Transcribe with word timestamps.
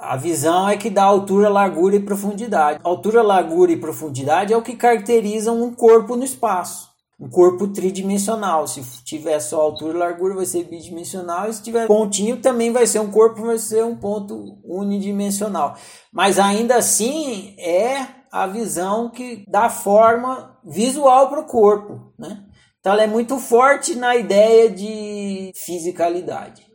A 0.00 0.16
visão 0.16 0.68
é 0.68 0.76
que 0.76 0.88
dá 0.88 1.02
altura, 1.02 1.48
largura 1.48 1.96
e 1.96 2.00
profundidade. 2.00 2.78
Altura, 2.84 3.20
largura 3.20 3.72
e 3.72 3.76
profundidade 3.76 4.52
é 4.52 4.56
o 4.56 4.62
que 4.62 4.76
caracterizam 4.76 5.60
um 5.60 5.74
corpo 5.74 6.14
no 6.14 6.24
espaço. 6.24 6.88
Um 7.20 7.28
corpo 7.28 7.66
tridimensional. 7.66 8.68
Se 8.68 8.80
tiver 9.04 9.40
só 9.40 9.60
altura 9.60 9.94
e 9.94 9.98
largura, 9.98 10.36
vai 10.36 10.46
ser 10.46 10.64
bidimensional. 10.64 11.48
E 11.48 11.52
se 11.52 11.62
tiver 11.64 11.88
pontinho, 11.88 12.36
também 12.40 12.70
vai 12.70 12.86
ser 12.86 13.00
um 13.00 13.10
corpo, 13.10 13.42
vai 13.42 13.58
ser 13.58 13.84
um 13.84 13.96
ponto 13.96 14.60
unidimensional. 14.64 15.74
Mas 16.12 16.38
ainda 16.38 16.76
assim, 16.76 17.56
é 17.58 18.06
a 18.30 18.46
visão 18.46 19.10
que 19.10 19.44
dá 19.48 19.68
forma 19.68 20.56
visual 20.64 21.28
para 21.28 21.40
o 21.40 21.46
corpo. 21.46 22.12
Né? 22.16 22.44
Então, 22.78 22.92
ela 22.92 23.02
é 23.02 23.08
muito 23.08 23.36
forte 23.40 23.96
na 23.96 24.14
ideia 24.14 24.70
de 24.70 25.50
fisicalidade. 25.56 26.67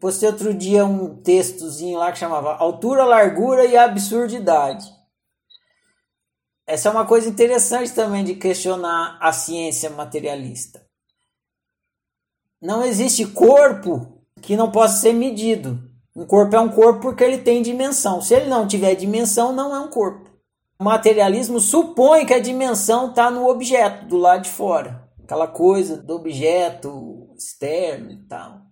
Postei 0.00 0.28
outro 0.28 0.54
dia 0.54 0.84
um 0.84 1.16
textozinho 1.16 1.98
lá 1.98 2.12
que 2.12 2.18
chamava 2.18 2.54
Altura, 2.54 3.04
Largura 3.04 3.64
e 3.64 3.76
Absurdidade. 3.76 4.86
Essa 6.66 6.88
é 6.88 6.92
uma 6.92 7.06
coisa 7.06 7.28
interessante 7.28 7.92
também 7.92 8.22
de 8.22 8.34
questionar 8.34 9.18
a 9.20 9.32
ciência 9.32 9.90
materialista. 9.90 10.86
Não 12.60 12.84
existe 12.84 13.26
corpo 13.26 14.22
que 14.40 14.56
não 14.56 14.70
possa 14.70 15.00
ser 15.00 15.12
medido. 15.12 15.82
Um 16.14 16.26
corpo 16.26 16.54
é 16.54 16.60
um 16.60 16.68
corpo 16.68 17.00
porque 17.00 17.24
ele 17.24 17.38
tem 17.38 17.62
dimensão. 17.62 18.20
Se 18.20 18.34
ele 18.34 18.50
não 18.50 18.68
tiver 18.68 18.94
dimensão, 18.94 19.52
não 19.52 19.74
é 19.74 19.80
um 19.80 19.88
corpo. 19.88 20.30
O 20.78 20.84
materialismo 20.84 21.58
supõe 21.58 22.24
que 22.24 22.34
a 22.34 22.40
dimensão 22.40 23.10
está 23.10 23.30
no 23.30 23.48
objeto, 23.48 24.06
do 24.06 24.16
lado 24.16 24.42
de 24.42 24.50
fora. 24.50 25.08
Aquela 25.24 25.48
coisa 25.48 25.96
do 25.96 26.14
objeto 26.14 27.28
externo 27.36 28.12
e 28.12 28.16
tal. 28.28 28.67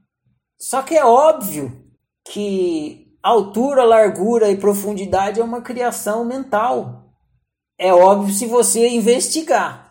Só 0.58 0.82
que 0.82 0.96
é 0.96 1.04
óbvio 1.04 1.84
que 2.24 3.06
altura, 3.22 3.84
largura 3.84 4.50
e 4.50 4.56
profundidade 4.56 5.40
é 5.40 5.44
uma 5.44 5.60
criação 5.60 6.24
mental. 6.24 7.12
É 7.78 7.92
óbvio 7.92 8.32
se 8.32 8.46
você 8.46 8.88
investigar. 8.88 9.86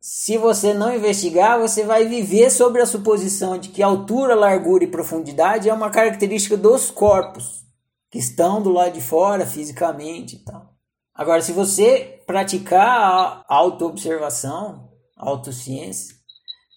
Se 0.00 0.38
você 0.38 0.72
não 0.72 0.94
investigar, 0.94 1.58
você 1.58 1.84
vai 1.84 2.04
viver 2.06 2.50
sobre 2.50 2.80
a 2.80 2.86
suposição 2.86 3.58
de 3.58 3.68
que 3.70 3.82
altura, 3.82 4.34
largura 4.34 4.84
e 4.84 4.90
profundidade 4.90 5.68
é 5.68 5.72
uma 5.74 5.90
característica 5.90 6.56
dos 6.56 6.90
corpos 6.90 7.64
que 8.10 8.18
estão 8.18 8.62
do 8.62 8.70
lado 8.70 8.92
de 8.92 9.00
fora 9.00 9.44
fisicamente 9.46 10.36
e 10.36 10.44
tal. 10.44 10.74
Agora, 11.14 11.42
se 11.42 11.52
você 11.52 12.22
praticar 12.26 12.86
a 12.86 13.44
autoobservação, 13.48 14.88
autociência, 15.16 16.14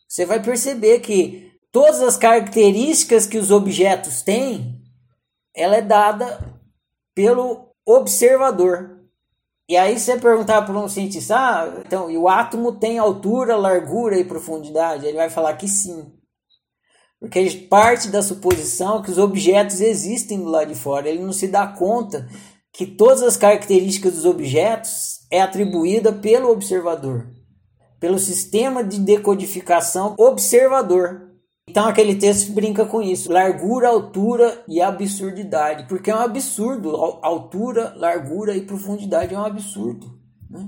você 0.07 0.25
vai 0.25 0.41
perceber 0.41 0.99
que 0.99 1.50
todas 1.71 2.01
as 2.01 2.17
características 2.17 3.25
que 3.25 3.37
os 3.37 3.51
objetos 3.51 4.21
têm, 4.21 4.81
ela 5.55 5.77
é 5.77 5.81
dada 5.81 6.39
pelo 7.15 7.73
observador. 7.85 8.99
E 9.67 9.77
aí 9.77 9.97
você 9.97 10.17
perguntar 10.17 10.63
para 10.63 10.77
um 10.77 10.89
cientista, 10.89 11.35
ah, 11.35 11.81
então, 11.85 12.09
e 12.09 12.17
o 12.17 12.27
átomo 12.27 12.73
tem 12.73 12.99
altura, 12.99 13.55
largura 13.55 14.17
e 14.17 14.25
profundidade? 14.25 15.05
Ele 15.05 15.17
vai 15.17 15.29
falar 15.29 15.53
que 15.53 15.67
sim. 15.67 16.11
Porque 17.19 17.67
parte 17.69 18.09
da 18.09 18.21
suposição 18.21 19.01
que 19.01 19.11
os 19.11 19.17
objetos 19.17 19.79
existem 19.79 20.39
do 20.39 20.49
lado 20.49 20.69
de 20.69 20.75
fora. 20.75 21.07
Ele 21.07 21.21
não 21.21 21.31
se 21.31 21.47
dá 21.47 21.67
conta 21.67 22.27
que 22.73 22.85
todas 22.85 23.21
as 23.21 23.37
características 23.37 24.15
dos 24.15 24.25
objetos 24.25 25.19
é 25.29 25.41
atribuída 25.41 26.11
pelo 26.11 26.49
observador, 26.49 27.29
pelo 27.99 28.17
sistema 28.17 28.83
de 28.83 28.99
decodificação 28.99 30.15
observador. 30.17 31.30
Então 31.71 31.87
aquele 31.87 32.15
texto 32.15 32.51
brinca 32.51 32.85
com 32.85 33.01
isso, 33.01 33.31
largura, 33.31 33.87
altura 33.87 34.61
e 34.67 34.81
absurdidade, 34.81 35.85
porque 35.87 36.11
é 36.11 36.15
um 36.15 36.19
absurdo, 36.19 36.93
altura, 37.21 37.93
largura 37.95 38.53
e 38.53 38.61
profundidade 38.61 39.33
é 39.33 39.39
um 39.39 39.45
absurdo, 39.45 40.19
né? 40.49 40.67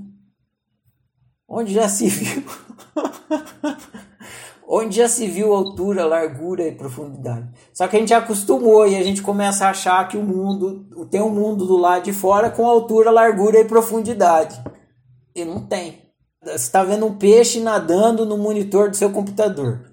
Onde 1.46 1.74
já 1.74 1.90
se 1.90 2.08
viu? 2.08 2.42
Onde 4.66 4.96
já 4.96 5.10
se 5.10 5.28
viu 5.28 5.54
altura, 5.54 6.06
largura 6.06 6.66
e 6.66 6.72
profundidade? 6.72 7.50
Só 7.74 7.86
que 7.86 7.98
a 7.98 8.00
gente 8.00 8.14
acostumou 8.14 8.88
e 8.88 8.96
a 8.96 9.04
gente 9.04 9.22
começa 9.22 9.66
a 9.66 9.72
achar 9.72 10.08
que 10.08 10.16
o 10.16 10.24
mundo 10.24 10.88
tem 11.12 11.22
um 11.22 11.30
mundo 11.30 11.66
do 11.66 11.76
lado 11.76 12.04
de 12.06 12.14
fora 12.14 12.50
com 12.50 12.66
altura, 12.66 13.12
largura 13.12 13.60
e 13.60 13.66
profundidade. 13.66 14.64
E 15.36 15.44
não 15.44 15.68
tem. 15.68 16.02
Você 16.42 16.56
está 16.56 16.82
vendo 16.82 17.06
um 17.06 17.18
peixe 17.18 17.60
nadando 17.60 18.26
no 18.26 18.38
monitor 18.38 18.90
do 18.90 18.96
seu 18.96 19.12
computador. 19.12 19.93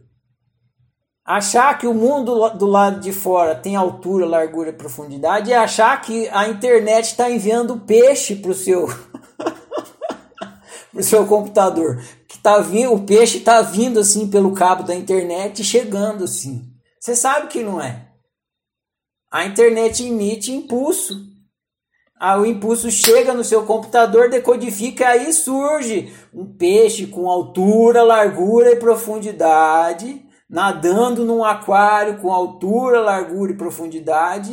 Achar 1.24 1.78
que 1.78 1.86
o 1.86 1.94
mundo 1.94 2.48
do 2.50 2.66
lado 2.66 3.00
de 3.00 3.12
fora 3.12 3.54
tem 3.54 3.76
altura, 3.76 4.26
largura 4.26 4.70
e 4.70 4.74
profundidade 4.74 5.52
é 5.52 5.56
achar 5.56 6.00
que 6.00 6.28
a 6.30 6.48
internet 6.48 7.06
está 7.06 7.30
enviando 7.30 7.80
peixe 7.80 8.34
para 8.36 8.50
o 8.50 8.54
seu 8.54 8.88
seu 11.02 11.26
computador. 11.26 12.02
Que 12.26 12.38
tá 12.38 12.58
vindo, 12.58 12.94
o 12.94 13.04
peixe 13.04 13.38
está 13.38 13.60
vindo 13.60 14.00
assim 14.00 14.28
pelo 14.28 14.54
cabo 14.54 14.82
da 14.82 14.94
internet 14.94 15.60
e 15.60 15.64
chegando 15.64 16.24
assim. 16.24 16.62
Você 16.98 17.14
sabe 17.14 17.48
que 17.48 17.62
não 17.62 17.80
é. 17.80 18.08
A 19.30 19.44
internet 19.44 20.04
emite 20.04 20.50
impulso. 20.50 21.28
Aí 22.18 22.38
o 22.38 22.46
impulso 22.46 22.90
chega 22.90 23.32
no 23.32 23.44
seu 23.44 23.64
computador, 23.64 24.28
decodifica, 24.28 25.08
aí 25.08 25.32
surge 25.32 26.12
um 26.34 26.44
peixe 26.44 27.06
com 27.06 27.30
altura, 27.30 28.02
largura 28.02 28.72
e 28.72 28.76
profundidade 28.76 30.29
nadando 30.50 31.24
num 31.24 31.44
aquário 31.44 32.18
com 32.18 32.32
altura, 32.32 33.00
largura 33.00 33.52
e 33.52 33.56
profundidade 33.56 34.52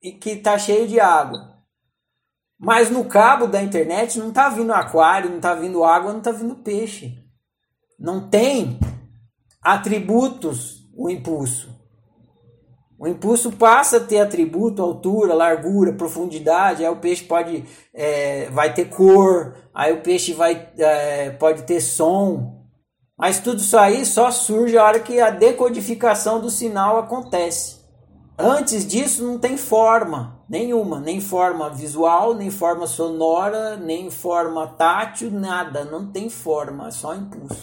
e 0.00 0.12
que 0.12 0.30
está 0.30 0.56
cheio 0.56 0.86
de 0.86 1.00
água. 1.00 1.54
Mas 2.56 2.88
no 2.88 3.04
cabo 3.04 3.48
da 3.48 3.60
internet 3.60 4.16
não 4.16 4.28
está 4.28 4.48
vindo 4.48 4.72
aquário, 4.72 5.28
não 5.28 5.36
está 5.38 5.52
vindo 5.54 5.82
água, 5.82 6.12
não 6.12 6.20
está 6.20 6.30
vindo 6.30 6.54
peixe. 6.56 7.18
Não 7.98 8.30
tem 8.30 8.78
atributos 9.60 10.88
o 10.96 11.10
impulso. 11.10 11.74
O 12.96 13.08
impulso 13.08 13.50
passa 13.50 13.96
a 13.96 14.00
ter 14.00 14.20
atributo, 14.20 14.80
altura, 14.80 15.34
largura, 15.34 15.92
profundidade. 15.92 16.84
Aí 16.84 16.90
o 16.90 17.00
peixe 17.00 17.24
pode, 17.24 17.64
é, 17.92 18.48
vai 18.50 18.72
ter 18.72 18.84
cor, 18.84 19.56
aí 19.74 19.92
o 19.92 20.00
peixe 20.00 20.32
vai, 20.32 20.72
é, 20.78 21.30
pode 21.30 21.64
ter 21.64 21.80
som, 21.80 22.63
mas 23.16 23.38
tudo 23.38 23.58
isso 23.58 23.78
aí 23.78 24.04
só 24.04 24.30
surge 24.30 24.76
a 24.76 24.84
hora 24.84 25.00
que 25.00 25.20
a 25.20 25.30
decodificação 25.30 26.40
do 26.40 26.50
sinal 26.50 26.98
acontece. 26.98 27.84
Antes 28.36 28.84
disso 28.84 29.24
não 29.24 29.38
tem 29.38 29.56
forma 29.56 30.42
nenhuma, 30.48 30.98
nem 31.00 31.20
forma 31.20 31.70
visual, 31.70 32.34
nem 32.34 32.50
forma 32.50 32.86
sonora, 32.86 33.76
nem 33.76 34.10
forma 34.10 34.66
tátil, 34.66 35.30
nada, 35.30 35.84
não 35.84 36.10
tem 36.10 36.28
forma, 36.28 36.88
é 36.88 36.90
só 36.90 37.14
impulso. 37.14 37.62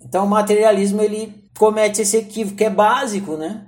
Então 0.00 0.24
o 0.24 0.28
materialismo 0.28 1.02
ele 1.02 1.50
comete 1.56 2.00
esse 2.00 2.16
equívoco 2.16 2.56
que 2.56 2.64
é 2.64 2.70
básico, 2.70 3.36
né? 3.36 3.66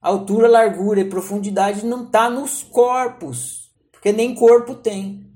Altura, 0.00 0.48
largura 0.48 1.00
e 1.00 1.08
profundidade 1.08 1.86
não 1.86 2.04
está 2.04 2.28
nos 2.28 2.62
corpos, 2.62 3.70
porque 3.92 4.12
nem 4.12 4.34
corpo 4.34 4.74
tem. 4.74 5.29